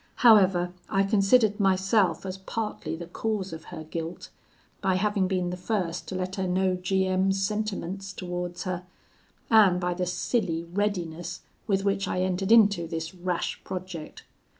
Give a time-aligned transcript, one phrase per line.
[0.25, 4.31] However, I considered myself as partly the cause of her guilt,
[4.81, 8.83] by having been the first to let her know G M 's sentiments towards her,
[9.51, 14.23] and by the silly readiness with which I entered into this rash project.